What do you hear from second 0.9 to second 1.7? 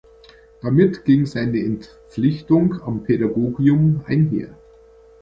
ging seine